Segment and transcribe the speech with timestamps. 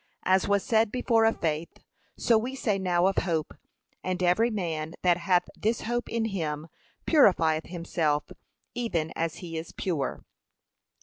[0.23, 1.77] As was said before of faith,
[2.17, 3.53] so we say now of hope.
[4.03, 6.69] 'And every man that hath this hope in him
[7.05, 8.23] purifieth himself,
[8.73, 10.25] even as he is pure.'